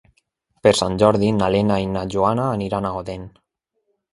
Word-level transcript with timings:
Per 0.67 0.71
Sant 0.77 0.95
Jordi 1.03 1.29
na 1.41 1.49
Lena 1.57 1.77
i 1.83 1.87
na 1.97 2.03
Joana 2.15 2.49
aniran 2.57 2.89
a 2.89 2.95
Odèn. 3.03 3.29